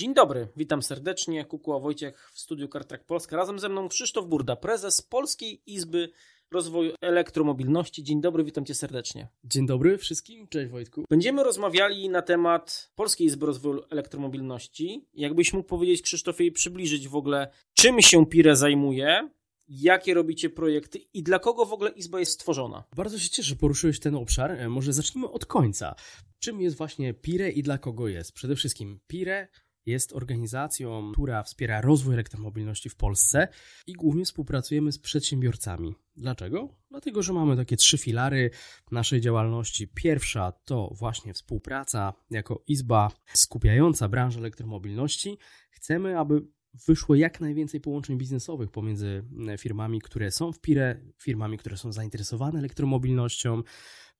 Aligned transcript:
Dzień 0.00 0.14
dobry, 0.14 0.48
witam 0.56 0.82
serdecznie. 0.82 1.44
Kukuła 1.44 1.78
Wojciech 1.78 2.30
w 2.34 2.40
studiu 2.40 2.68
Kartrak 2.68 3.04
Polska. 3.04 3.36
Razem 3.36 3.58
ze 3.58 3.68
mną 3.68 3.88
Krzysztof 3.88 4.26
Burda, 4.26 4.56
prezes 4.56 5.02
Polskiej 5.02 5.62
Izby 5.66 6.10
Rozwoju 6.50 6.92
Elektromobilności. 7.00 8.02
Dzień 8.02 8.20
dobry, 8.20 8.44
witam 8.44 8.64
cię 8.64 8.74
serdecznie. 8.74 9.28
Dzień 9.44 9.66
dobry 9.66 9.98
wszystkim, 9.98 10.48
cześć 10.48 10.70
Wojtku. 10.70 11.04
Będziemy 11.10 11.44
rozmawiali 11.44 12.08
na 12.08 12.22
temat 12.22 12.90
Polskiej 12.94 13.26
Izby 13.26 13.46
Rozwoju 13.46 13.82
Elektromobilności. 13.90 15.08
Jakbyś 15.14 15.52
mógł 15.52 15.68
powiedzieć 15.68 16.02
Krzysztofie 16.02 16.44
i 16.44 16.52
przybliżyć 16.52 17.08
w 17.08 17.16
ogóle, 17.16 17.52
czym 17.74 18.02
się 18.02 18.26
PIRE 18.26 18.56
zajmuje, 18.56 19.30
jakie 19.68 20.14
robicie 20.14 20.50
projekty 20.50 20.98
i 21.14 21.22
dla 21.22 21.38
kogo 21.38 21.66
w 21.66 21.72
ogóle 21.72 21.90
Izba 21.90 22.20
jest 22.20 22.32
stworzona? 22.32 22.84
Bardzo 22.96 23.18
się 23.18 23.30
cieszę, 23.30 23.48
że 23.48 23.56
poruszyłeś 23.56 24.00
ten 24.00 24.14
obszar. 24.14 24.50
E, 24.50 24.68
może 24.68 24.92
zacznijmy 24.92 25.30
od 25.30 25.46
końca. 25.46 25.94
Czym 26.38 26.60
jest 26.60 26.76
właśnie 26.76 27.14
PIRE 27.14 27.50
i 27.50 27.62
dla 27.62 27.78
kogo 27.78 28.08
jest? 28.08 28.32
Przede 28.32 28.56
wszystkim 28.56 29.00
PIRE 29.06 29.48
jest 29.90 30.12
organizacją, 30.12 31.12
która 31.12 31.42
wspiera 31.42 31.80
rozwój 31.80 32.14
elektromobilności 32.14 32.88
w 32.88 32.96
Polsce 32.96 33.48
i 33.86 33.92
głównie 33.92 34.24
współpracujemy 34.24 34.92
z 34.92 34.98
przedsiębiorcami. 34.98 35.94
Dlaczego? 36.16 36.68
Dlatego, 36.90 37.22
że 37.22 37.32
mamy 37.32 37.56
takie 37.56 37.76
trzy 37.76 37.98
filary 37.98 38.50
naszej 38.90 39.20
działalności. 39.20 39.88
Pierwsza 39.88 40.52
to 40.64 40.94
właśnie 40.98 41.34
współpraca 41.34 42.12
jako 42.30 42.62
izba 42.66 43.10
skupiająca 43.34 44.08
branżę 44.08 44.38
elektromobilności. 44.38 45.38
Chcemy, 45.70 46.18
aby 46.18 46.42
wyszło 46.86 47.14
jak 47.14 47.40
najwięcej 47.40 47.80
połączeń 47.80 48.18
biznesowych 48.18 48.70
pomiędzy 48.70 49.24
firmami, 49.58 50.00
które 50.00 50.30
są 50.30 50.52
w 50.52 50.60
PIRE, 50.60 51.00
firmami, 51.18 51.58
które 51.58 51.76
są 51.76 51.92
zainteresowane 51.92 52.58
elektromobilnością, 52.58 53.62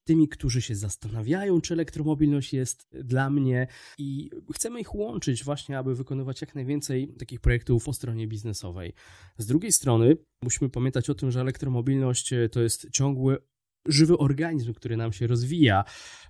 tymi, 0.04 0.28
którzy 0.28 0.62
się 0.62 0.74
zastanawiają, 0.74 1.60
czy 1.60 1.74
elektromobilność 1.74 2.52
jest 2.52 2.88
dla 2.92 3.30
mnie 3.30 3.66
i 3.98 4.30
chcemy 4.54 4.80
ich 4.80 4.94
łączyć 4.94 5.44
właśnie, 5.44 5.78
aby 5.78 5.94
wykonywać 5.94 6.40
jak 6.40 6.54
najwięcej 6.54 7.14
takich 7.18 7.40
projektów 7.40 7.84
po 7.84 7.92
stronie 7.92 8.28
biznesowej. 8.28 8.92
Z 9.38 9.46
drugiej 9.46 9.72
strony 9.72 10.16
musimy 10.42 10.70
pamiętać 10.70 11.10
o 11.10 11.14
tym, 11.14 11.30
że 11.30 11.40
elektromobilność 11.40 12.34
to 12.52 12.60
jest 12.60 12.90
ciągły 12.90 13.38
żywy 13.86 14.18
organizm, 14.18 14.74
który 14.74 14.96
nam 14.96 15.12
się 15.12 15.26
rozwija 15.26 15.84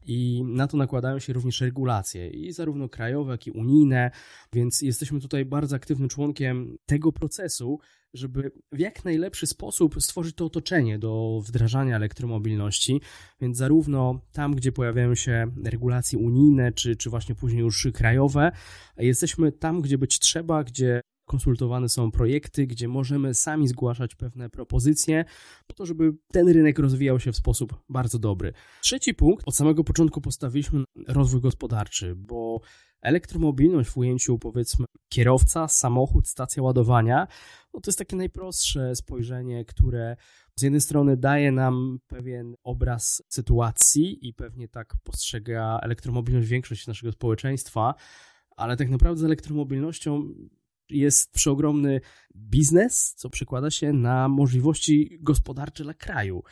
i 0.06 0.42
na 0.44 0.66
to 0.66 0.76
nakładają 0.76 1.18
się 1.18 1.32
również 1.32 1.60
regulacje 1.60 2.30
i 2.30 2.52
zarówno 2.52 2.88
krajowe, 2.88 3.32
jak 3.32 3.46
i 3.46 3.50
unijne, 3.50 4.10
więc 4.52 4.82
jesteśmy 4.82 5.20
tutaj 5.20 5.44
bardzo 5.44 5.76
aktywnym 5.76 6.08
członkiem 6.08 6.76
tego 6.86 7.12
procesu, 7.12 7.78
żeby 8.14 8.52
w 8.72 8.78
jak 8.78 9.04
najlepszy 9.04 9.46
sposób 9.46 10.02
stworzyć 10.02 10.36
to 10.36 10.44
otoczenie 10.44 10.98
do 10.98 11.40
wdrażania 11.46 11.96
elektromobilności, 11.96 13.00
więc 13.40 13.56
zarówno 13.56 14.20
tam, 14.32 14.54
gdzie 14.54 14.72
pojawiają 14.72 15.14
się 15.14 15.52
regulacje 15.64 16.18
unijne, 16.18 16.72
czy, 16.72 16.96
czy 16.96 17.10
właśnie 17.10 17.34
później 17.34 17.60
już 17.60 17.88
krajowe, 17.94 18.52
jesteśmy 18.96 19.52
tam, 19.52 19.80
gdzie 19.80 19.98
być 19.98 20.18
trzeba, 20.18 20.64
gdzie 20.64 21.00
konsultowane 21.30 21.88
są 21.88 22.10
projekty, 22.10 22.66
gdzie 22.66 22.88
możemy 22.88 23.34
sami 23.34 23.68
zgłaszać 23.68 24.14
pewne 24.14 24.50
propozycje, 24.50 25.24
po 25.66 25.74
to, 25.74 25.86
żeby 25.86 26.12
ten 26.32 26.48
rynek 26.48 26.78
rozwijał 26.78 27.20
się 27.20 27.32
w 27.32 27.36
sposób 27.36 27.74
bardzo 27.88 28.18
dobry. 28.18 28.52
Trzeci 28.82 29.14
punkt, 29.14 29.48
od 29.48 29.56
samego 29.56 29.84
początku 29.84 30.20
postawiliśmy 30.20 30.84
rozwój 31.08 31.40
gospodarczy, 31.40 32.14
bo 32.16 32.60
elektromobilność 33.02 33.90
w 33.90 33.96
ujęciu 33.96 34.38
powiedzmy 34.38 34.86
kierowca, 35.08 35.68
samochód, 35.68 36.28
stacja 36.28 36.62
ładowania, 36.62 37.26
no 37.74 37.80
to 37.80 37.90
jest 37.90 37.98
takie 37.98 38.16
najprostsze 38.16 38.96
spojrzenie, 38.96 39.64
które 39.64 40.16
z 40.56 40.62
jednej 40.62 40.80
strony 40.80 41.16
daje 41.16 41.52
nam 41.52 41.98
pewien 42.06 42.54
obraz 42.64 43.22
sytuacji 43.28 44.28
i 44.28 44.34
pewnie 44.34 44.68
tak 44.68 44.94
postrzega 45.04 45.78
elektromobilność 45.82 46.48
większość 46.48 46.86
naszego 46.86 47.12
społeczeństwa, 47.12 47.94
ale 48.56 48.76
tak 48.76 48.90
naprawdę 48.90 49.20
z 49.20 49.24
elektromobilnością 49.24 50.34
jest 50.90 51.32
przeogromny 51.32 52.00
biznes, 52.36 53.14
co 53.14 53.30
przekłada 53.30 53.70
się 53.70 53.92
na 53.92 54.28
możliwości 54.28 55.18
gospodarcze 55.20 55.84
dla 55.84 55.94
kraju. 55.94 56.42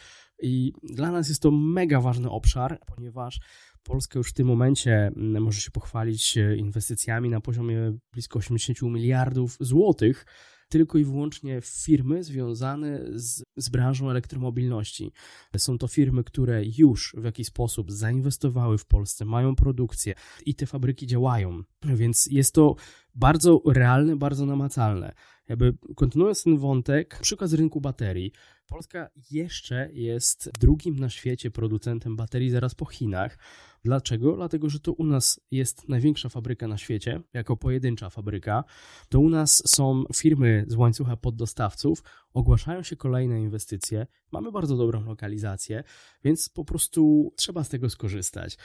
I 0.42 0.72
dla 0.82 1.12
nas 1.12 1.28
jest 1.28 1.42
to 1.42 1.50
mega 1.50 2.00
ważny 2.00 2.30
obszar, 2.30 2.80
ponieważ 2.86 3.40
Polska 3.82 4.18
już 4.18 4.30
w 4.30 4.32
tym 4.32 4.46
momencie 4.46 4.92
mm, 5.16 5.42
może 5.42 5.60
się 5.60 5.70
pochwalić 5.70 6.38
e, 6.38 6.56
inwestycjami 6.56 7.30
na 7.30 7.40
poziomie 7.40 7.92
blisko 8.12 8.38
80 8.38 8.82
miliardów 8.82 9.56
złotych 9.60 10.26
tylko 10.68 10.98
i 10.98 11.04
wyłącznie 11.04 11.60
firmy 11.64 12.24
związane 12.24 13.00
z, 13.10 13.42
z 13.56 13.68
branżą 13.68 14.10
elektromobilności. 14.10 15.12
Są 15.56 15.78
to 15.78 15.88
firmy, 15.88 16.24
które 16.24 16.62
już 16.78 17.14
w 17.18 17.24
jakiś 17.24 17.46
sposób 17.46 17.92
zainwestowały 17.92 18.78
w 18.78 18.86
Polsce, 18.86 19.24
mają 19.24 19.56
produkcję 19.56 20.14
i 20.46 20.54
te 20.54 20.66
fabryki 20.66 21.06
działają, 21.06 21.62
więc 21.84 22.28
jest 22.30 22.54
to 22.54 22.76
bardzo 23.14 23.62
realne, 23.66 24.16
bardzo 24.16 24.46
namacalne. 24.46 25.14
Jakby 25.48 25.74
kontynuując 25.96 26.42
ten 26.42 26.58
wątek, 26.58 27.18
przykład 27.20 27.50
z 27.50 27.54
rynku 27.54 27.80
baterii. 27.80 28.32
Polska 28.68 29.10
jeszcze 29.30 29.88
jest 29.92 30.50
drugim 30.60 31.00
na 31.00 31.10
świecie 31.10 31.50
producentem 31.50 32.16
baterii 32.16 32.50
zaraz 32.50 32.74
po 32.74 32.84
Chinach. 32.84 33.38
Dlaczego? 33.84 34.36
Dlatego, 34.36 34.70
że 34.70 34.80
to 34.80 34.92
u 34.92 35.04
nas 35.04 35.40
jest 35.50 35.88
największa 35.88 36.28
fabryka 36.28 36.68
na 36.68 36.78
świecie, 36.78 37.20
jako 37.32 37.56
pojedyncza 37.56 38.10
fabryka. 38.10 38.64
To 39.08 39.20
u 39.20 39.30
nas 39.30 39.62
są 39.66 40.04
firmy 40.16 40.64
z 40.68 40.74
łańcucha 40.74 41.16
poddostawców, 41.16 42.02
ogłaszają 42.32 42.82
się 42.82 42.96
kolejne 42.96 43.40
inwestycje, 43.40 44.06
mamy 44.32 44.52
bardzo 44.52 44.76
dobrą 44.76 45.04
lokalizację, 45.04 45.84
więc 46.24 46.48
po 46.48 46.64
prostu 46.64 47.32
trzeba 47.36 47.64
z 47.64 47.68
tego 47.68 47.90
skorzystać. 47.90 48.58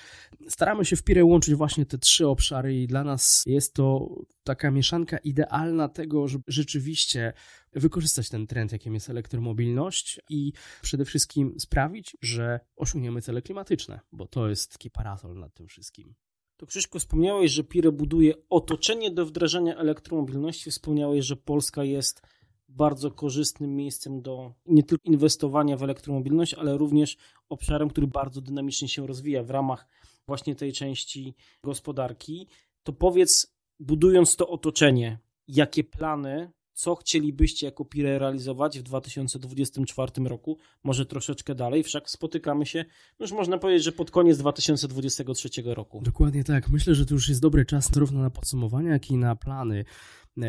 Staramy 0.47 0.85
się 0.85 0.95
w 0.95 1.03
Pire 1.03 1.25
łączyć 1.25 1.55
właśnie 1.55 1.85
te 1.85 1.97
trzy 1.97 2.27
obszary 2.27 2.81
i 2.81 2.87
dla 2.87 3.03
nas 3.03 3.43
jest 3.45 3.73
to 3.73 4.15
taka 4.43 4.71
mieszanka 4.71 5.17
idealna 5.17 5.89
tego, 5.89 6.27
żeby 6.27 6.43
rzeczywiście 6.47 7.33
wykorzystać 7.75 8.29
ten 8.29 8.47
trend, 8.47 8.72
jakim 8.72 8.94
jest 8.94 9.09
elektromobilność 9.09 10.19
i 10.29 10.53
przede 10.81 11.06
wszystkim 11.06 11.56
sprawić, 11.59 12.17
że 12.22 12.59
osiągniemy 12.75 13.22
cele 13.22 13.41
klimatyczne, 13.41 14.00
bo 14.11 14.28
to 14.28 14.50
jest 14.50 14.72
taki 14.72 14.91
parasol 14.91 15.35
nad 15.39 15.53
tym 15.53 15.67
wszystkim. 15.67 16.16
To 16.57 16.66
Krzyszku, 16.66 17.00
wspomniałeś, 17.00 17.51
że 17.51 17.63
Pire 17.63 17.91
buduje 17.91 18.33
otoczenie 18.50 19.12
do 19.12 19.25
wdrażania 19.25 19.78
elektromobilności. 19.78 20.72
Wspomniałeś, 20.72 21.25
że 21.25 21.35
Polska 21.35 21.83
jest 21.83 22.22
bardzo 22.69 23.12
korzystnym 23.12 23.75
miejscem 23.75 24.22
do 24.22 24.53
nie 24.66 24.83
tylko 24.83 25.03
inwestowania 25.06 25.78
w 25.78 25.83
elektromobilność, 25.83 26.53
ale 26.53 26.78
również 26.78 27.17
obszarem, 27.50 27.89
który 27.89 28.07
bardzo 28.07 28.41
dynamicznie 28.41 28.88
się 28.88 29.07
rozwija 29.07 29.44
w 29.44 29.50
ramach 29.50 29.88
właśnie 30.28 30.56
tej 30.56 30.73
części 30.73 31.35
gospodarki. 31.63 32.47
To 32.83 32.94
powiedz, 32.94 33.56
budując 33.79 34.35
to 34.35 34.47
otoczenie, 34.47 35.19
jakie 35.47 35.83
plany 35.83 36.51
co 36.73 36.95
chcielibyście 36.95 37.66
jako 37.66 37.85
PIRE 37.85 38.19
realizować 38.19 38.79
w 38.79 38.84
2024 38.84 40.11
roku, 40.29 40.57
może 40.84 41.06
troszeczkę 41.06 41.56
dalej, 41.56 41.84
wszak 41.84 42.09
spotykamy 42.09 42.66
się, 42.66 42.85
już 43.19 43.31
można 43.31 43.57
powiedzieć, 43.57 43.84
że 43.84 43.91
pod 43.91 44.11
koniec 44.11 44.38
2023 44.38 45.50
roku. 45.66 46.01
Dokładnie 46.03 46.44
tak. 46.44 46.69
Myślę, 46.69 46.95
że 46.95 47.06
to 47.06 47.13
już 47.13 47.29
jest 47.29 47.41
dobry 47.41 47.66
czas 47.66 47.89
zarówno 47.94 48.22
na 48.22 48.29
podsumowania, 48.29 48.91
jak 48.91 49.12
i 49.12 49.17
na 49.17 49.35
plany. 49.35 49.85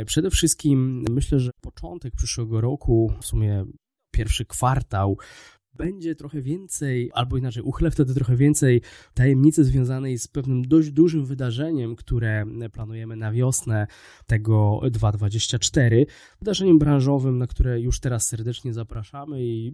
Przede 0.07 0.31
wszystkim 0.31 1.05
myślę, 1.11 1.41
że 1.41 1.51
początek 1.61 2.15
przyszłego 2.17 2.61
roku, 2.61 3.13
w 3.21 3.27
sumie 3.27 3.65
pierwszy 4.11 4.45
kwartał, 4.45 5.19
będzie 5.77 6.15
trochę 6.15 6.43
więcej, 6.43 7.11
albo 7.15 7.37
inaczej, 7.37 7.63
uchylę 7.63 7.91
wtedy 7.91 8.15
trochę 8.15 8.37
więcej 8.37 8.83
tajemnicy 9.15 9.65
związanej 9.65 10.19
z 10.19 10.29
pewnym 10.29 10.63
dość 10.63 10.91
dużym 10.91 11.25
wydarzeniem, 11.25 11.97
które 11.97 12.45
planujemy 12.73 13.17
na 13.17 13.33
wiosnę 13.33 13.87
tego 14.27 14.81
2024. 14.91 16.07
Wydarzeniem 16.39 16.79
branżowym, 16.79 17.39
na 17.39 17.47
które 17.47 17.81
już 17.81 18.01
teraz 18.01 18.29
serdecznie 18.29 18.73
zapraszamy 18.73 19.43
i 19.43 19.73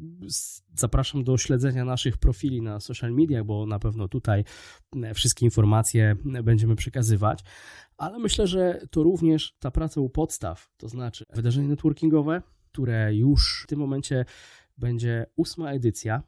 zapraszam 0.75 1.25
do 1.25 1.39
śledzenia 1.39 1.84
naszych 1.84 2.19
profili 2.19 2.63
na 2.63 2.80
social 2.80 3.13
mediach, 3.13 3.45
bo 3.45 3.66
na 3.66 3.78
pewno 3.78 4.09
tutaj 4.09 4.45
wszystkie 5.15 5.45
informacje 5.45 6.16
będziemy 6.45 6.77
przekazywać. 6.77 7.45
Ale 7.97 8.19
myślę, 8.19 8.47
że 8.47 8.80
to 8.91 9.03
również 9.03 9.57
ta 9.59 9.71
praca 9.71 10.01
u 10.01 10.10
podstaw, 10.10 10.71
to 10.77 10.89
znaczy 10.89 11.24
wydarzenie 11.34 11.69
networkingowe, 11.69 12.42
które 12.72 13.15
już 13.15 13.63
w 13.65 13.66
tym 13.66 13.78
momencie 13.78 14.24
będzie 14.80 15.27
ósma 15.36 15.72
edycja. 15.72 16.22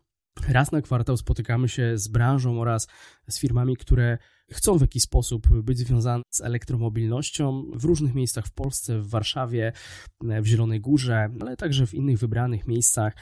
Raz 0.49 0.73
na 0.73 0.83
kwartał 0.83 1.17
spotykamy 1.17 1.69
się 1.69 1.99
z 1.99 2.09
branżą 2.09 2.61
oraz 2.61 2.89
z 3.29 3.39
firmami, 3.39 3.77
które 3.77 4.19
chcą 4.51 4.79
w 4.79 4.81
jakiś 4.81 5.03
sposób 5.03 5.49
być 5.63 5.79
związane 5.79 6.23
z 6.31 6.41
elektromobilnością 6.41 7.71
w 7.75 7.85
różnych 7.85 8.15
miejscach 8.15 8.47
w 8.47 8.53
Polsce, 8.53 8.99
w 8.99 9.09
Warszawie, 9.09 9.73
w 10.21 10.47
Zielonej 10.47 10.81
Górze, 10.81 11.29
ale 11.41 11.57
także 11.57 11.87
w 11.87 11.95
innych 11.95 12.19
wybranych 12.19 12.67
miejscach, 12.67 13.13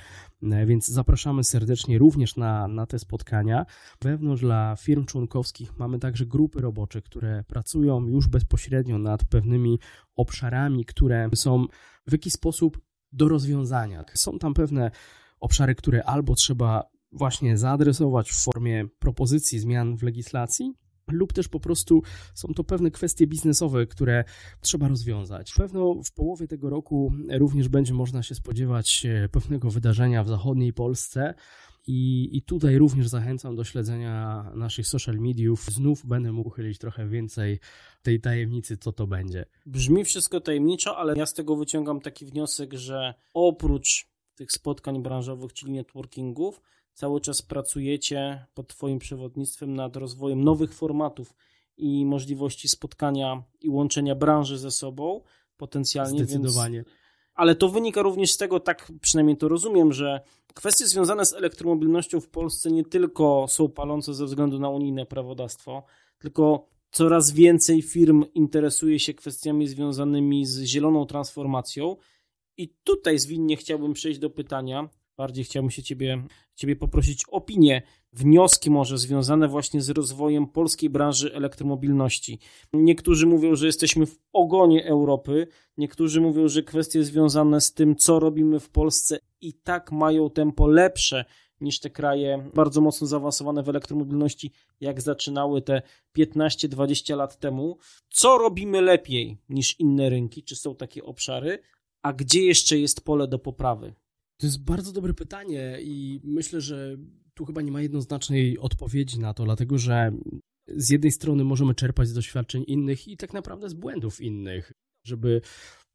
więc 0.66 0.86
zapraszamy 0.86 1.44
serdecznie 1.44 1.98
również 1.98 2.36
na, 2.36 2.68
na 2.68 2.86
te 2.86 2.98
spotkania. 2.98 3.66
Wewnątrz 4.02 4.42
dla 4.42 4.76
firm 4.76 5.04
członkowskich 5.04 5.78
mamy 5.78 5.98
także 5.98 6.26
grupy 6.26 6.60
robocze, 6.60 7.02
które 7.02 7.44
pracują 7.44 8.06
już 8.06 8.28
bezpośrednio 8.28 8.98
nad 8.98 9.24
pewnymi 9.24 9.78
obszarami, 10.16 10.84
które 10.84 11.30
są 11.34 11.66
w 12.06 12.12
jakiś 12.12 12.32
sposób 12.32 12.80
do 13.12 13.28
rozwiązania. 13.28 14.04
Są 14.14 14.38
tam 14.38 14.54
pewne 14.54 14.90
obszary, 15.40 15.74
które 15.74 16.04
albo 16.04 16.34
trzeba 16.34 16.90
właśnie 17.12 17.58
zaadresować 17.58 18.30
w 18.30 18.44
formie 18.44 18.86
propozycji 18.98 19.58
zmian 19.58 19.96
w 19.96 20.02
legislacji, 20.02 20.74
lub 21.12 21.32
też 21.32 21.48
po 21.48 21.60
prostu 21.60 22.02
są 22.34 22.48
to 22.54 22.64
pewne 22.64 22.90
kwestie 22.90 23.26
biznesowe, 23.26 23.86
które 23.86 24.24
trzeba 24.60 24.88
rozwiązać. 24.88 25.52
Pewno 25.56 25.94
w 26.04 26.12
połowie 26.12 26.48
tego 26.48 26.70
roku 26.70 27.12
również 27.32 27.68
będzie 27.68 27.94
można 27.94 28.22
się 28.22 28.34
spodziewać 28.34 29.06
e, 29.06 29.28
pewnego 29.28 29.70
wydarzenia 29.70 30.24
w 30.24 30.28
zachodniej 30.28 30.72
Polsce. 30.72 31.34
I, 31.86 32.28
I 32.32 32.42
tutaj 32.42 32.78
również 32.78 33.08
zachęcam 33.08 33.56
do 33.56 33.64
śledzenia 33.64 34.44
naszych 34.54 34.86
social 34.86 35.16
mediów. 35.16 35.64
Znów 35.64 36.06
będę 36.06 36.32
mógł 36.32 36.48
uchylić 36.48 36.78
trochę 36.78 37.08
więcej 37.08 37.58
tej 38.02 38.20
tajemnicy, 38.20 38.76
co 38.76 38.92
to 38.92 39.06
będzie. 39.06 39.44
Brzmi 39.66 40.04
wszystko 40.04 40.40
tajemniczo, 40.40 40.96
ale 40.96 41.14
ja 41.16 41.26
z 41.26 41.34
tego 41.34 41.56
wyciągam 41.56 42.00
taki 42.00 42.26
wniosek, 42.26 42.72
że 42.72 43.14
oprócz 43.34 44.08
tych 44.34 44.52
spotkań 44.52 45.02
branżowych, 45.02 45.52
czyli 45.52 45.72
networkingów, 45.72 46.60
cały 46.94 47.20
czas 47.20 47.42
pracujecie 47.42 48.46
pod 48.54 48.68
Twoim 48.68 48.98
przewodnictwem 48.98 49.74
nad 49.74 49.96
rozwojem 49.96 50.44
nowych 50.44 50.74
formatów 50.74 51.34
i 51.76 52.06
możliwości 52.06 52.68
spotkania 52.68 53.42
i 53.60 53.68
łączenia 53.68 54.14
branży 54.14 54.58
ze 54.58 54.70
sobą 54.70 55.20
potencjalnie. 55.56 56.18
Zdecydowanie. 56.18 56.76
Więc... 56.76 56.99
Ale 57.40 57.54
to 57.54 57.68
wynika 57.68 58.02
również 58.02 58.30
z 58.30 58.36
tego, 58.36 58.60
tak 58.60 58.92
przynajmniej 59.00 59.36
to 59.36 59.48
rozumiem, 59.48 59.92
że 59.92 60.20
kwestie 60.54 60.86
związane 60.86 61.26
z 61.26 61.32
elektromobilnością 61.32 62.20
w 62.20 62.28
Polsce 62.28 62.70
nie 62.70 62.84
tylko 62.84 63.46
są 63.48 63.68
palące 63.68 64.14
ze 64.14 64.24
względu 64.24 64.58
na 64.58 64.68
unijne 64.68 65.06
prawodawstwo, 65.06 65.82
tylko 66.18 66.66
coraz 66.90 67.30
więcej 67.30 67.82
firm 67.82 68.24
interesuje 68.34 68.98
się 68.98 69.14
kwestiami 69.14 69.68
związanymi 69.68 70.46
z 70.46 70.62
zieloną 70.62 71.06
transformacją. 71.06 71.96
I 72.56 72.68
tutaj 72.84 73.18
zwinnie 73.18 73.56
chciałbym 73.56 73.92
przejść 73.92 74.20
do 74.20 74.30
pytania, 74.30 74.88
bardziej 75.20 75.44
chciałbym 75.44 75.70
się 75.70 75.82
ciebie, 75.82 76.22
ciebie 76.54 76.76
poprosić 76.76 77.24
o 77.28 77.30
opinię, 77.30 77.82
wnioski 78.12 78.70
może 78.70 78.98
związane 78.98 79.48
właśnie 79.48 79.82
z 79.82 79.90
rozwojem 79.90 80.46
polskiej 80.46 80.90
branży 80.90 81.34
elektromobilności. 81.34 82.38
Niektórzy 82.72 83.26
mówią, 83.26 83.54
że 83.54 83.66
jesteśmy 83.66 84.06
w 84.06 84.18
ogonie 84.32 84.86
Europy, 84.86 85.46
niektórzy 85.76 86.20
mówią, 86.20 86.48
że 86.48 86.62
kwestie 86.62 87.04
związane 87.04 87.60
z 87.60 87.74
tym, 87.74 87.96
co 87.96 88.20
robimy 88.20 88.60
w 88.60 88.70
Polsce 88.70 89.18
i 89.40 89.54
tak 89.54 89.92
mają 89.92 90.30
tempo 90.30 90.66
lepsze 90.66 91.24
niż 91.60 91.80
te 91.80 91.90
kraje 91.90 92.50
bardzo 92.54 92.80
mocno 92.80 93.06
zaawansowane 93.06 93.62
w 93.62 93.68
elektromobilności, 93.68 94.52
jak 94.80 95.00
zaczynały 95.00 95.62
te 95.62 95.82
15-20 96.18 97.16
lat 97.16 97.38
temu. 97.38 97.78
Co 98.08 98.38
robimy 98.38 98.80
lepiej 98.80 99.38
niż 99.48 99.80
inne 99.80 100.10
rynki? 100.10 100.42
Czy 100.42 100.56
są 100.56 100.74
takie 100.74 101.04
obszary? 101.04 101.58
A 102.02 102.12
gdzie 102.12 102.44
jeszcze 102.44 102.78
jest 102.78 103.04
pole 103.04 103.28
do 103.28 103.38
poprawy? 103.38 103.94
To 104.40 104.46
jest 104.46 104.64
bardzo 104.64 104.92
dobre 104.92 105.14
pytanie 105.14 105.78
i 105.82 106.20
myślę, 106.24 106.60
że 106.60 106.96
tu 107.34 107.44
chyba 107.44 107.62
nie 107.62 107.72
ma 107.72 107.82
jednoznacznej 107.82 108.58
odpowiedzi 108.58 109.20
na 109.20 109.34
to, 109.34 109.44
dlatego 109.44 109.78
że 109.78 110.12
z 110.68 110.90
jednej 110.90 111.12
strony 111.12 111.44
możemy 111.44 111.74
czerpać 111.74 112.08
z 112.08 112.12
doświadczeń 112.12 112.64
innych 112.66 113.08
i 113.08 113.16
tak 113.16 113.32
naprawdę 113.32 113.68
z 113.68 113.74
błędów 113.74 114.20
innych, 114.20 114.72
żeby 115.06 115.40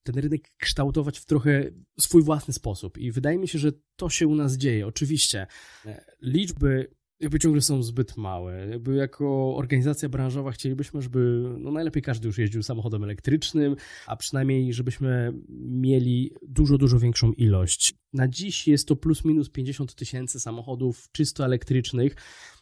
ten 0.03 0.15
rynek 0.15 0.51
kształtować 0.57 1.19
w 1.19 1.25
trochę 1.25 1.71
swój 1.99 2.23
własny 2.23 2.53
sposób. 2.53 2.97
I 2.97 3.11
wydaje 3.11 3.37
mi 3.37 3.47
się, 3.47 3.59
że 3.59 3.71
to 3.95 4.09
się 4.09 4.27
u 4.27 4.35
nas 4.35 4.57
dzieje. 4.57 4.87
Oczywiście 4.87 5.47
e, 5.85 6.05
liczby 6.21 6.95
jakby 7.19 7.39
ciągle 7.39 7.61
są 7.61 7.83
zbyt 7.83 8.17
małe. 8.17 8.67
Jakby 8.67 8.95
jako 8.95 9.55
organizacja 9.55 10.09
branżowa 10.09 10.51
chcielibyśmy, 10.51 11.01
żeby 11.01 11.49
no 11.59 11.71
najlepiej 11.71 12.03
każdy 12.03 12.27
już 12.27 12.37
jeździł 12.37 12.63
samochodem 12.63 13.03
elektrycznym, 13.03 13.75
a 14.07 14.15
przynajmniej 14.15 14.73
żebyśmy 14.73 15.33
mieli 15.59 16.31
dużo, 16.47 16.77
dużo 16.77 16.99
większą 16.99 17.31
ilość. 17.31 17.93
Na 18.13 18.27
dziś 18.27 18.67
jest 18.67 18.87
to 18.87 18.95
plus 18.95 19.25
minus 19.25 19.49
50 19.49 19.95
tysięcy 19.95 20.39
samochodów 20.39 21.07
czysto 21.11 21.45
elektrycznych. 21.45 22.15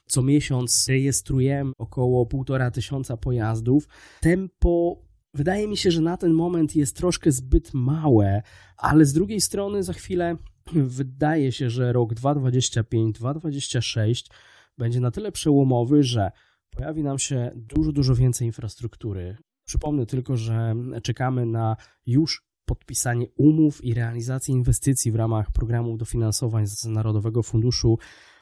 Co 0.07 0.23
miesiąc 0.23 0.85
rejestrujemy 0.89 1.71
około 1.77 2.25
półtora 2.25 2.71
tysiąca 2.71 3.17
pojazdów. 3.17 3.87
Tempo 4.21 5.01
wydaje 5.33 5.67
mi 5.67 5.77
się, 5.77 5.91
że 5.91 6.01
na 6.01 6.17
ten 6.17 6.33
moment 6.33 6.75
jest 6.75 6.97
troszkę 6.97 7.31
zbyt 7.31 7.73
małe, 7.73 8.41
ale 8.77 9.05
z 9.05 9.13
drugiej 9.13 9.41
strony 9.41 9.83
za 9.83 9.93
chwilę 9.93 10.37
wydaje 10.99 11.51
się, 11.51 11.69
że 11.69 11.93
rok 11.93 12.13
2025-2026 12.13 14.31
będzie 14.77 14.99
na 14.99 15.11
tyle 15.11 15.31
przełomowy, 15.31 16.03
że 16.03 16.31
pojawi 16.69 17.03
nam 17.03 17.19
się 17.19 17.51
dużo, 17.55 17.91
dużo 17.91 18.15
więcej 18.15 18.47
infrastruktury. 18.47 19.37
Przypomnę 19.65 20.05
tylko, 20.05 20.37
że 20.37 20.75
czekamy 21.03 21.45
na 21.45 21.75
już 22.05 22.43
podpisanie 22.65 23.27
umów 23.35 23.83
i 23.83 23.93
realizację 23.93 24.55
inwestycji 24.55 25.11
w 25.11 25.15
ramach 25.15 25.51
programu 25.51 25.97
dofinansowań 25.97 26.67
z 26.67 26.85
Narodowego 26.85 27.43
Funduszu 27.43 27.97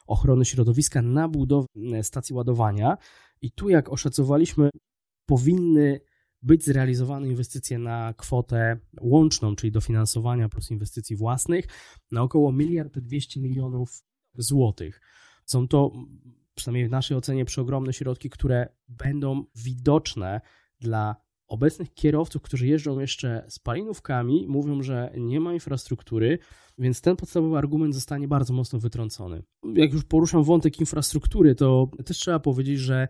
Ochrony 0.07 0.45
Środowiska 0.45 1.01
na 1.01 1.27
budowę 1.27 1.67
stacji 2.01 2.35
ładowania. 2.35 2.97
I 3.41 3.51
tu, 3.51 3.69
jak 3.69 3.89
oszacowaliśmy, 3.89 4.69
powinny 5.25 5.99
być 6.41 6.65
zrealizowane 6.65 7.27
inwestycje 7.27 7.79
na 7.79 8.13
kwotę 8.17 8.79
łączną, 9.01 9.55
czyli 9.55 9.71
dofinansowania 9.71 10.49
plus 10.49 10.71
inwestycji 10.71 11.15
własnych, 11.15 11.65
na 12.11 12.21
około 12.21 12.53
1 12.59 12.89
200 12.95 13.39
milionów 13.39 14.03
złotych. 14.35 15.01
Są 15.45 15.67
to, 15.67 15.91
przynajmniej 16.55 16.87
w 16.87 16.91
naszej 16.91 17.17
ocenie, 17.17 17.45
przeogromne 17.45 17.93
środki, 17.93 18.29
które 18.29 18.67
będą 18.87 19.45
widoczne 19.55 20.41
dla 20.79 21.15
obecnych 21.47 21.93
kierowców, 21.93 22.41
którzy 22.41 22.67
jeżdżą 22.67 22.99
jeszcze 22.99 23.45
spalinówkami, 23.49 24.45
mówią, 24.47 24.83
że 24.83 25.13
nie 25.17 25.39
ma 25.39 25.53
infrastruktury, 25.53 26.39
więc 26.81 27.01
ten 27.01 27.15
podstawowy 27.15 27.57
argument 27.57 27.95
zostanie 27.95 28.27
bardzo 28.27 28.53
mocno 28.53 28.79
wytrącony. 28.79 29.43
Jak 29.73 29.93
już 29.93 30.03
poruszam 30.03 30.43
wątek 30.43 30.79
infrastruktury, 30.79 31.55
to 31.55 31.89
też 32.05 32.17
trzeba 32.17 32.39
powiedzieć, 32.39 32.79
że 32.79 33.07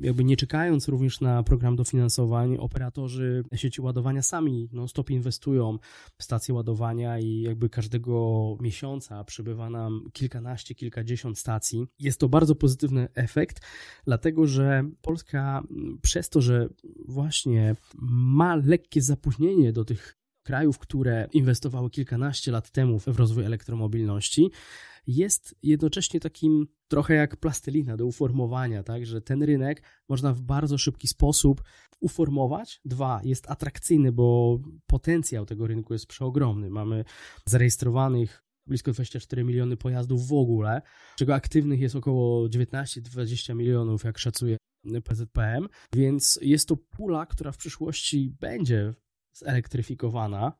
jakby 0.00 0.24
nie 0.24 0.36
czekając 0.36 0.88
również 0.88 1.20
na 1.20 1.42
program 1.42 1.76
dofinansowań, 1.76 2.56
operatorzy 2.56 3.44
sieci 3.54 3.80
ładowania 3.80 4.22
sami 4.22 4.68
no 4.72 4.88
stop 4.88 5.10
inwestują 5.10 5.78
w 6.18 6.24
stacje 6.24 6.54
ładowania 6.54 7.18
i 7.18 7.40
jakby 7.40 7.68
każdego 7.68 8.56
miesiąca 8.60 9.24
przybywa 9.24 9.70
nam 9.70 10.08
kilkanaście, 10.12 10.74
kilkadziesiąt 10.74 11.38
stacji. 11.38 11.86
Jest 11.98 12.20
to 12.20 12.28
bardzo 12.28 12.54
pozytywny 12.54 13.08
efekt, 13.14 13.60
dlatego 14.04 14.46
że 14.46 14.84
Polska 15.02 15.62
przez 16.02 16.28
to, 16.28 16.40
że 16.40 16.68
właśnie 17.08 17.76
ma 17.98 18.56
lekkie 18.56 19.02
zapóźnienie 19.02 19.72
do 19.72 19.84
tych 19.84 20.23
krajów, 20.44 20.78
które 20.78 21.28
inwestowały 21.32 21.90
kilkanaście 21.90 22.52
lat 22.52 22.70
temu 22.70 22.98
w 22.98 23.06
rozwój 23.06 23.44
elektromobilności, 23.44 24.50
jest 25.06 25.54
jednocześnie 25.62 26.20
takim 26.20 26.66
trochę 26.88 27.14
jak 27.14 27.36
plastelina 27.36 27.96
do 27.96 28.06
uformowania, 28.06 28.82
tak, 28.82 29.06
że 29.06 29.20
ten 29.20 29.42
rynek 29.42 29.82
można 30.08 30.32
w 30.32 30.40
bardzo 30.40 30.78
szybki 30.78 31.08
sposób 31.08 31.62
uformować. 32.00 32.80
Dwa, 32.84 33.20
jest 33.24 33.50
atrakcyjny, 33.50 34.12
bo 34.12 34.58
potencjał 34.86 35.46
tego 35.46 35.66
rynku 35.66 35.92
jest 35.92 36.06
przeogromny. 36.06 36.70
Mamy 36.70 37.04
zarejestrowanych 37.46 38.44
blisko 38.66 38.92
24 38.92 39.44
miliony 39.44 39.76
pojazdów 39.76 40.28
w 40.28 40.32
ogóle, 40.32 40.82
czego 41.16 41.34
aktywnych 41.34 41.80
jest 41.80 41.96
około 41.96 42.48
19-20 42.48 43.54
milionów, 43.54 44.04
jak 44.04 44.18
szacuje 44.18 44.56
PZPM, 45.04 45.68
więc 45.94 46.38
jest 46.42 46.68
to 46.68 46.76
pula, 46.76 47.26
która 47.26 47.52
w 47.52 47.56
przyszłości 47.56 48.36
będzie 48.40 48.94
zelektryfikowana, 49.34 50.52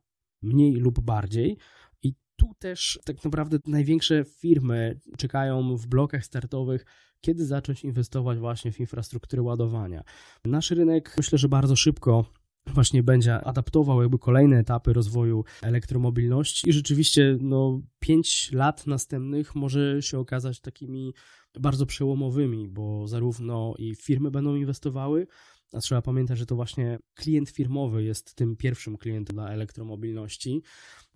mniej 0.42 0.74
lub 0.74 1.00
bardziej. 1.00 1.58
I 2.02 2.14
tu 2.36 2.54
też 2.58 3.00
tak 3.04 3.24
naprawdę 3.24 3.58
największe 3.66 4.24
firmy 4.24 5.00
czekają 5.18 5.76
w 5.76 5.86
blokach 5.86 6.24
startowych, 6.24 6.84
kiedy 7.20 7.46
zacząć 7.46 7.84
inwestować 7.84 8.38
właśnie 8.38 8.72
w 8.72 8.80
infrastrukturę 8.80 9.42
ładowania. 9.42 10.02
Nasz 10.44 10.70
rynek 10.70 11.14
myślę, 11.16 11.38
że 11.38 11.48
bardzo 11.48 11.76
szybko 11.76 12.24
właśnie 12.66 13.02
będzie 13.02 13.34
adaptował 13.34 14.02
jakby 14.02 14.18
kolejne 14.18 14.58
etapy 14.58 14.92
rozwoju 14.92 15.44
elektromobilności 15.62 16.68
i 16.68 16.72
rzeczywiście 16.72 17.38
no 17.40 17.80
5 17.98 18.52
lat 18.52 18.86
następnych 18.86 19.54
może 19.54 20.02
się 20.02 20.18
okazać 20.18 20.60
takimi 20.60 21.14
bardzo 21.60 21.86
przełomowymi, 21.86 22.68
bo 22.68 23.08
zarówno 23.08 23.74
i 23.78 23.94
firmy 23.94 24.30
będą 24.30 24.54
inwestowały, 24.54 25.26
a 25.74 25.80
trzeba 25.80 26.02
pamiętać, 26.02 26.38
że 26.38 26.46
to 26.46 26.56
właśnie 26.56 26.98
klient 27.14 27.50
firmowy 27.50 28.04
jest 28.04 28.34
tym 28.34 28.56
pierwszym 28.56 28.98
klientem 28.98 29.36
dla 29.36 29.48
elektromobilności. 29.48 30.62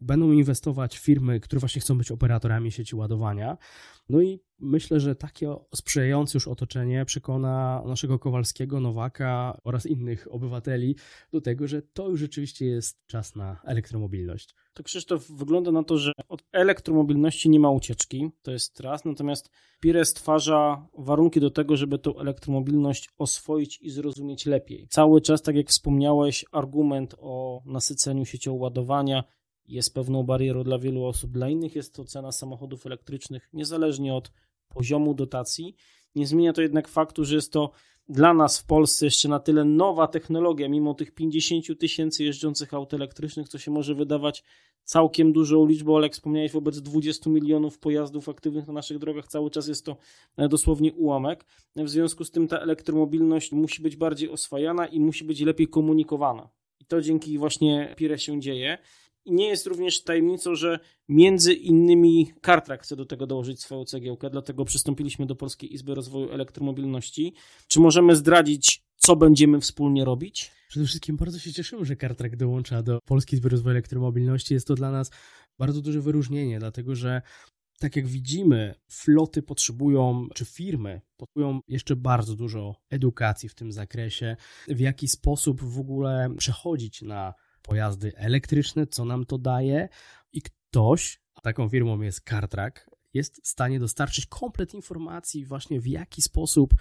Będą 0.00 0.32
inwestować 0.32 0.98
firmy, 0.98 1.40
które 1.40 1.60
właśnie 1.60 1.80
chcą 1.80 1.98
być 1.98 2.10
operatorami 2.10 2.72
sieci 2.72 2.96
ładowania. 2.96 3.56
No 4.08 4.22
i 4.22 4.40
myślę, 4.58 5.00
że 5.00 5.14
takie 5.14 5.54
sprzyjające 5.74 6.36
już 6.36 6.48
otoczenie 6.48 7.04
przekona 7.04 7.82
naszego 7.86 8.18
Kowalskiego, 8.18 8.80
Nowaka 8.80 9.60
oraz 9.64 9.86
innych 9.86 10.28
obywateli 10.30 10.96
do 11.32 11.40
tego, 11.40 11.68
że 11.68 11.82
to 11.82 12.08
już 12.08 12.20
rzeczywiście 12.20 12.66
jest 12.66 13.06
czas 13.06 13.36
na 13.36 13.60
elektromobilność. 13.64 14.54
To 14.74 14.82
Krzysztof, 14.82 15.30
wygląda 15.30 15.72
na 15.72 15.82
to, 15.82 15.98
że 15.98 16.12
od 16.28 16.44
elektromobilności 16.52 17.50
nie 17.50 17.60
ma 17.60 17.70
ucieczki, 17.70 18.30
to 18.42 18.50
jest 18.50 18.80
raz, 18.80 19.04
natomiast 19.04 19.50
Pire 19.80 20.04
stwarza 20.04 20.86
warunki 20.98 21.40
do 21.40 21.50
tego, 21.50 21.76
żeby 21.76 21.98
tą 21.98 22.18
elektromobilność 22.18 23.08
oswoić 23.18 23.80
i 23.82 23.90
zrozumieć 23.90 24.46
lepiej. 24.46 24.86
Cały 24.88 25.20
czas, 25.20 25.42
tak 25.42 25.56
jak 25.56 25.68
wspomniałeś, 25.68 26.44
argument 26.52 27.14
o 27.18 27.62
nasyceniu 27.66 28.24
siecią 28.24 28.52
ładowania 28.52 29.24
jest 29.68 29.94
pewną 29.94 30.22
barierą 30.22 30.64
dla 30.64 30.78
wielu 30.78 31.04
osób, 31.04 31.30
dla 31.30 31.48
innych 31.48 31.76
jest 31.76 31.94
to 31.94 32.04
cena 32.04 32.32
samochodów 32.32 32.86
elektrycznych, 32.86 33.48
niezależnie 33.52 34.14
od 34.14 34.32
poziomu 34.68 35.14
dotacji. 35.14 35.76
Nie 36.14 36.26
zmienia 36.26 36.52
to 36.52 36.62
jednak 36.62 36.88
faktu, 36.88 37.24
że 37.24 37.34
jest 37.34 37.52
to 37.52 37.70
dla 38.08 38.34
nas 38.34 38.58
w 38.58 38.66
Polsce 38.66 39.04
jeszcze 39.04 39.28
na 39.28 39.40
tyle 39.40 39.64
nowa 39.64 40.06
technologia, 40.06 40.68
mimo 40.68 40.94
tych 40.94 41.14
50 41.14 41.78
tysięcy 41.78 42.24
jeżdżących 42.24 42.74
aut 42.74 42.94
elektrycznych, 42.94 43.48
co 43.48 43.58
się 43.58 43.70
może 43.70 43.94
wydawać 43.94 44.44
całkiem 44.84 45.32
dużą 45.32 45.66
liczbą, 45.66 45.96
ale 45.96 46.06
jak 46.06 46.12
wspomniałeś, 46.12 46.52
wobec 46.52 46.80
20 46.80 47.30
milionów 47.30 47.78
pojazdów 47.78 48.28
aktywnych 48.28 48.66
na 48.66 48.72
naszych 48.72 48.98
drogach 48.98 49.28
cały 49.28 49.50
czas 49.50 49.68
jest 49.68 49.84
to 49.84 49.96
e, 50.36 50.48
dosłownie 50.48 50.92
ułamek. 50.92 51.44
W 51.76 51.88
związku 51.88 52.24
z 52.24 52.30
tym 52.30 52.48
ta 52.48 52.58
elektromobilność 52.58 53.52
musi 53.52 53.82
być 53.82 53.96
bardziej 53.96 54.30
oswajana 54.30 54.86
i 54.86 55.00
musi 55.00 55.24
być 55.24 55.40
lepiej 55.40 55.68
komunikowana. 55.68 56.48
I 56.80 56.84
to 56.84 57.00
dzięki 57.00 57.38
właśnie 57.38 57.94
PIRE 57.96 58.18
się 58.18 58.40
dzieje. 58.40 58.78
Nie 59.28 59.46
jest 59.46 59.66
również 59.66 60.02
tajemnicą, 60.02 60.54
że 60.54 60.78
między 61.08 61.54
innymi 61.54 62.32
Kartrak 62.40 62.82
chce 62.82 62.96
do 62.96 63.06
tego 63.06 63.26
dołożyć 63.26 63.60
swoją 63.60 63.84
cegiełkę, 63.84 64.30
dlatego 64.30 64.64
przystąpiliśmy 64.64 65.26
do 65.26 65.36
Polskiej 65.36 65.74
Izby 65.74 65.94
Rozwoju 65.94 66.30
Elektromobilności. 66.30 67.34
Czy 67.68 67.80
możemy 67.80 68.16
zdradzić, 68.16 68.82
co 68.96 69.16
będziemy 69.16 69.60
wspólnie 69.60 70.04
robić? 70.04 70.50
Przede 70.68 70.86
wszystkim 70.86 71.16
bardzo 71.16 71.38
się 71.38 71.52
cieszymy, 71.52 71.84
że 71.84 71.96
Kartrak 71.96 72.36
dołącza 72.36 72.82
do 72.82 72.98
Polskiej 73.04 73.36
Izby 73.36 73.48
Rozwoju 73.48 73.70
Elektromobilności. 73.70 74.54
Jest 74.54 74.66
to 74.66 74.74
dla 74.74 74.90
nas 74.90 75.10
bardzo 75.58 75.82
duże 75.82 76.00
wyróżnienie, 76.00 76.58
dlatego 76.58 76.94
że 76.94 77.22
tak 77.78 77.96
jak 77.96 78.06
widzimy, 78.06 78.74
floty 78.88 79.42
potrzebują, 79.42 80.28
czy 80.34 80.44
firmy 80.44 81.00
potrzebują 81.16 81.60
jeszcze 81.68 81.96
bardzo 81.96 82.34
dużo 82.34 82.74
edukacji 82.90 83.48
w 83.48 83.54
tym 83.54 83.72
zakresie, 83.72 84.36
w 84.68 84.80
jaki 84.80 85.08
sposób 85.08 85.62
w 85.62 85.78
ogóle 85.78 86.30
przechodzić 86.38 87.02
na 87.02 87.34
pojazdy 87.62 88.12
elektryczne, 88.16 88.86
co 88.86 89.04
nam 89.04 89.26
to 89.26 89.38
daje 89.38 89.88
i 90.32 90.42
ktoś, 90.42 91.20
a 91.34 91.40
taką 91.40 91.68
firmą 91.68 92.00
jest 92.00 92.20
CarTrack, 92.20 92.90
jest 93.14 93.44
w 93.44 93.48
stanie 93.48 93.80
dostarczyć 93.80 94.26
komplet 94.26 94.74
informacji 94.74 95.44
właśnie 95.44 95.80
w 95.80 95.86
jaki 95.86 96.22
sposób 96.22 96.74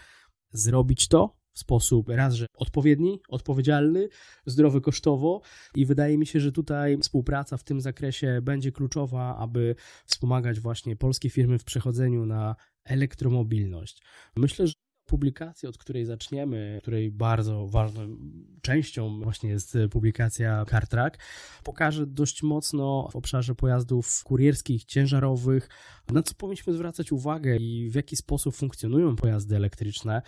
zrobić 0.51 1.07
to 1.07 1.37
w 1.57 1.59
sposób 1.59 2.09
raz, 2.09 2.33
że 2.33 2.45
odpowiedni, 2.53 3.19
odpowiedzialny, 3.29 4.09
zdrowy 4.45 4.81
kosztowo 4.81 5.41
i 5.75 5.85
wydaje 5.85 6.17
mi 6.17 6.25
się, 6.25 6.39
że 6.39 6.51
tutaj 6.51 6.97
współpraca 6.97 7.57
w 7.57 7.63
tym 7.63 7.81
zakresie 7.81 8.39
będzie 8.41 8.71
kluczowa, 8.71 9.37
aby 9.37 9.75
wspomagać 10.05 10.59
właśnie 10.59 10.95
polskie 10.95 11.29
firmy 11.29 11.59
w 11.59 11.63
przechodzeniu 11.63 12.25
na 12.25 12.55
elektromobilność. 12.83 14.01
Myślę, 14.35 14.67
że 14.67 14.73
publikacji, 15.07 15.69
od 15.69 15.77
której 15.77 16.05
zaczniemy, 16.05 16.79
której 16.81 17.11
bardzo 17.11 17.67
ważną 17.67 18.17
częścią 18.61 19.21
właśnie 19.21 19.49
jest 19.49 19.77
publikacja 19.91 20.65
CarTrack, 20.65 21.17
pokaże 21.63 22.07
dość 22.07 22.43
mocno 22.43 23.09
w 23.11 23.15
obszarze 23.15 23.55
pojazdów 23.55 24.23
kurierskich, 24.23 24.85
ciężarowych, 24.85 25.69
na 26.11 26.23
co 26.23 26.33
powinniśmy 26.35 26.73
zwracać 26.73 27.11
uwagę 27.11 27.57
i 27.57 27.89
w 27.89 27.95
jaki 27.95 28.15
sposób 28.15 28.55
funkcjonują 28.55 29.15
pojazdy 29.15 29.55
elektryczne. 29.55 30.21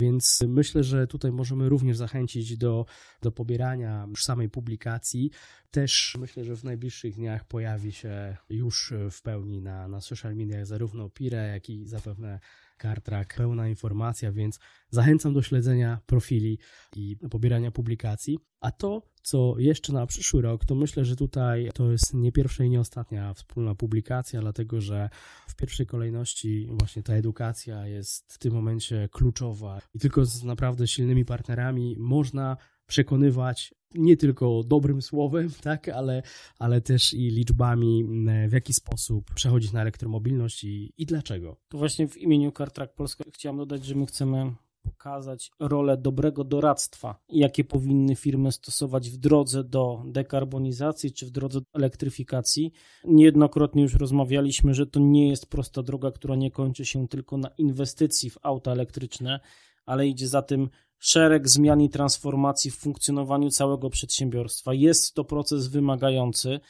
Więc 0.00 0.44
myślę, 0.48 0.84
że 0.84 1.06
tutaj 1.06 1.32
możemy 1.32 1.68
również 1.68 1.96
zachęcić 1.96 2.56
do, 2.56 2.86
do 3.22 3.32
pobierania 3.32 4.06
już 4.08 4.24
samej 4.24 4.48
publikacji. 4.48 5.30
Też 5.70 6.16
myślę, 6.20 6.44
że 6.44 6.56
w 6.56 6.64
najbliższych 6.64 7.14
dniach 7.14 7.44
pojawi 7.44 7.92
się 7.92 8.36
już 8.50 8.92
w 9.10 9.22
pełni 9.22 9.62
na, 9.62 9.88
na 9.88 10.00
social 10.00 10.36
mediach 10.36 10.66
zarówno 10.66 11.10
Pire, 11.10 11.48
jak 11.48 11.70
i 11.70 11.86
zapewne 11.86 12.40
CarTrack, 12.76 13.36
pełna 13.36 13.68
informacja, 13.68 14.32
więc 14.32 14.58
zachęcam 14.90 15.34
do 15.34 15.42
śledzenia 15.42 16.00
profili 16.06 16.58
i 16.96 17.16
pobierania 17.30 17.70
publikacji. 17.70 18.38
A 18.60 18.70
to, 18.70 19.02
co 19.22 19.54
jeszcze 19.58 19.92
na 19.92 20.06
przyszły 20.06 20.42
rok, 20.42 20.64
to 20.64 20.74
myślę, 20.74 21.04
że 21.04 21.16
tutaj 21.16 21.70
to 21.74 21.92
jest 21.92 22.14
nie 22.14 22.32
pierwsza 22.32 22.64
i 22.64 22.70
nie 22.70 22.80
ostatnia 22.80 23.34
wspólna 23.34 23.74
publikacja, 23.74 24.40
dlatego 24.40 24.80
że 24.80 25.08
w 25.48 25.56
pierwszej 25.56 25.86
kolejności 25.86 26.68
właśnie 26.70 27.02
ta 27.02 27.14
edukacja 27.14 27.86
jest 27.86 28.32
w 28.32 28.38
tym 28.38 28.54
momencie 28.54 29.08
kluczowa 29.12 29.80
i 29.94 29.98
tylko 29.98 30.24
z 30.24 30.44
naprawdę 30.44 30.86
silnymi 30.86 31.24
partnerami 31.24 31.96
można 31.98 32.56
przekonywać 32.86 33.74
nie 33.94 34.16
tylko 34.16 34.62
dobrym 34.66 35.02
słowem, 35.02 35.50
tak, 35.62 35.88
ale, 35.88 36.22
ale 36.58 36.80
też 36.80 37.14
i 37.14 37.30
liczbami, 37.30 38.04
w 38.48 38.52
jaki 38.52 38.72
sposób 38.72 39.34
przechodzić 39.34 39.72
na 39.72 39.80
elektromobilność 39.80 40.64
i, 40.64 40.92
i 40.98 41.06
dlaczego. 41.06 41.56
To 41.68 41.78
właśnie 41.78 42.08
w 42.08 42.16
imieniu 42.16 42.52
CarTrack 42.52 42.94
Polska 42.94 43.24
chciałem 43.32 43.58
dodać, 43.58 43.84
że 43.84 43.94
my 43.94 44.06
chcemy 44.06 44.54
pokazać 44.84 45.50
rolę 45.60 45.96
dobrego 45.96 46.44
doradztwa, 46.44 47.20
jakie 47.28 47.64
powinny 47.64 48.16
firmy 48.16 48.52
stosować 48.52 49.10
w 49.10 49.16
drodze 49.16 49.64
do 49.64 50.02
dekarbonizacji 50.06 51.12
czy 51.12 51.26
w 51.26 51.30
drodze 51.30 51.60
do 51.60 51.66
elektryfikacji. 51.72 52.72
Niejednokrotnie 53.04 53.82
już 53.82 53.94
rozmawialiśmy, 53.94 54.74
że 54.74 54.86
to 54.86 55.00
nie 55.00 55.28
jest 55.28 55.46
prosta 55.46 55.82
droga, 55.82 56.10
która 56.10 56.36
nie 56.36 56.50
kończy 56.50 56.84
się 56.84 57.08
tylko 57.08 57.36
na 57.36 57.48
inwestycji 57.48 58.30
w 58.30 58.38
auta 58.42 58.72
elektryczne, 58.72 59.40
ale 59.86 60.08
idzie 60.08 60.28
za 60.28 60.42
tym 60.42 60.68
szereg 60.98 61.48
zmian 61.48 61.80
i 61.80 61.88
transformacji 61.90 62.70
w 62.70 62.76
funkcjonowaniu 62.76 63.50
całego 63.50 63.90
przedsiębiorstwa. 63.90 64.74
Jest 64.74 65.14
to 65.14 65.24
proces 65.24 65.68
wymagający, 65.68 66.60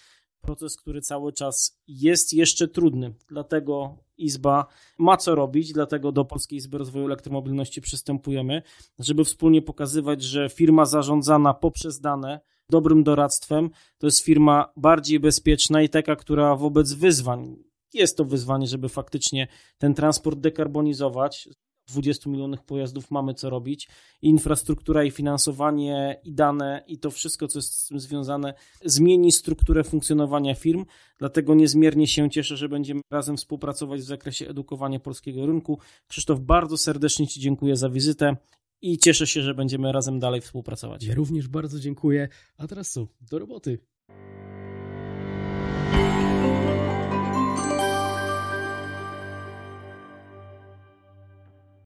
proces, 0.41 0.77
który 0.77 1.01
cały 1.01 1.33
czas 1.33 1.81
jest 1.87 2.33
jeszcze 2.33 2.69
trudny. 2.69 3.15
Dlatego 3.29 3.99
Izba 4.17 4.67
ma 4.99 5.17
co 5.17 5.35
robić, 5.35 5.73
dlatego 5.73 6.13
do 6.13 6.25
Polskiej 6.25 6.57
Izby 6.57 6.79
Rozwoju 6.79 7.07
Elektromobilności 7.07 7.81
przystępujemy, 7.81 8.63
żeby 8.99 9.25
wspólnie 9.25 9.63
pokazywać, 9.63 10.23
że 10.23 10.49
firma 10.49 10.85
zarządzana 10.85 11.55
poprzez 11.55 12.01
dane, 12.01 12.41
dobrym 12.71 13.05
doradztwem, 13.05 13.71
to 13.99 14.07
jest 14.07 14.21
firma 14.21 14.73
bardziej 14.77 15.21
bezpieczna 15.21 15.83
i 15.83 15.89
taka, 15.89 16.17
która 16.17 16.57
wobec 16.57 16.93
wyzwań, 16.93 17.57
jest 17.95 18.17
to 18.17 18.25
wyzwanie, 18.25 18.67
żeby 18.67 18.89
faktycznie 18.89 19.49
ten 19.79 19.95
transport 19.95 20.39
dekarbonizować, 20.39 21.49
20 21.87 22.31
milionów 22.31 22.63
pojazdów 22.63 23.11
mamy 23.11 23.35
co 23.35 23.51
robić. 23.51 23.89
Infrastruktura 24.23 25.05
i 25.05 25.11
finansowanie 25.11 26.21
i 26.25 26.33
dane 26.33 26.85
i 26.87 26.99
to 26.99 27.11
wszystko, 27.11 27.49
co 27.49 27.59
jest 27.59 27.73
z 27.73 27.89
tym 27.89 28.01
związane, 28.01 28.55
zmieni 28.85 29.33
strukturę 29.33 29.85
funkcjonowania 29.85 30.55
firm. 30.55 30.85
Dlatego 31.19 31.55
niezmiernie 31.55 32.07
się 32.07 32.31
cieszę, 32.31 32.57
że 32.57 32.69
będziemy 32.69 33.01
razem 33.11 33.37
współpracować 33.37 34.01
w 34.01 34.05
zakresie 34.05 34.49
edukowania 34.49 35.01
polskiego 35.01 35.47
rynku. 35.47 35.79
Krzysztof, 36.07 36.41
bardzo 36.41 36.79
serdecznie 36.79 37.27
Ci 37.27 37.41
dziękuję 37.41 37.77
za 37.77 37.91
wizytę 37.91 38.37
i 38.83 38.99
cieszę 38.99 39.27
się, 39.27 39.43
że 39.43 39.55
będziemy 39.55 39.93
razem 39.93 40.19
dalej 40.19 40.41
współpracować. 40.41 41.05
Ja 41.05 41.15
również 41.15 41.49
bardzo 41.49 41.81
dziękuję. 41.81 42.29
A 42.59 42.67
teraz 42.67 42.91
co? 42.91 43.07
Do 43.21 43.39
roboty. 43.39 43.79